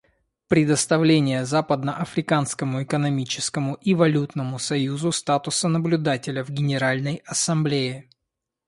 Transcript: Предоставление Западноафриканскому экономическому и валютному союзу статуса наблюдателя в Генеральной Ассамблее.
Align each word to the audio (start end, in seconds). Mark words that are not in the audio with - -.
Предоставление 0.47 1.45
Западноафриканскому 1.45 2.81
экономическому 2.81 3.75
и 3.75 3.93
валютному 3.93 4.57
союзу 4.57 5.11
статуса 5.11 5.67
наблюдателя 5.67 6.43
в 6.43 6.49
Генеральной 6.49 7.17
Ассамблее. 7.27 8.09